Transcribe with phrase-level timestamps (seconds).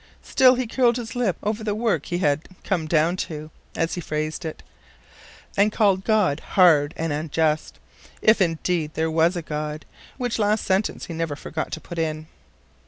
[0.23, 4.01] Still he curled his lip over the work he had "come down to," as he
[4.01, 4.63] phrased it,
[5.55, 11.35] and called God hard and unjust—if, indeed, there was a God—which last sentence he never
[11.35, 12.25] forgot to put in.